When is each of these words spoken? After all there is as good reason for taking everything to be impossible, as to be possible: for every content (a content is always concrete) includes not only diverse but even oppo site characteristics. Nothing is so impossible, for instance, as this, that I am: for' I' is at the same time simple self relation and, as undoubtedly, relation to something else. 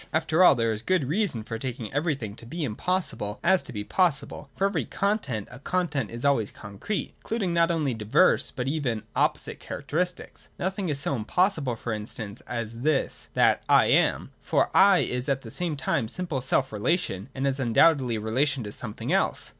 After 0.11 0.43
all 0.43 0.55
there 0.55 0.73
is 0.73 0.79
as 0.79 0.85
good 0.85 1.03
reason 1.07 1.43
for 1.43 1.59
taking 1.59 1.93
everything 1.93 2.35
to 2.37 2.47
be 2.47 2.63
impossible, 2.63 3.39
as 3.43 3.61
to 3.61 3.71
be 3.71 3.83
possible: 3.83 4.49
for 4.55 4.65
every 4.65 4.83
content 4.85 5.47
(a 5.51 5.59
content 5.59 6.09
is 6.09 6.25
always 6.25 6.49
concrete) 6.49 7.13
includes 7.21 7.45
not 7.53 7.69
only 7.69 7.93
diverse 7.93 8.49
but 8.49 8.67
even 8.67 9.03
oppo 9.15 9.37
site 9.37 9.59
characteristics. 9.59 10.47
Nothing 10.57 10.89
is 10.89 10.99
so 10.99 11.15
impossible, 11.15 11.75
for 11.75 11.93
instance, 11.93 12.41
as 12.47 12.79
this, 12.79 13.29
that 13.35 13.61
I 13.69 13.91
am: 13.91 14.31
for' 14.41 14.71
I' 14.91 14.97
is 15.17 15.29
at 15.29 15.41
the 15.43 15.51
same 15.51 15.75
time 15.77 16.07
simple 16.07 16.41
self 16.41 16.71
relation 16.71 17.29
and, 17.35 17.45
as 17.45 17.59
undoubtedly, 17.59 18.17
relation 18.17 18.63
to 18.63 18.71
something 18.71 19.13
else. 19.13 19.49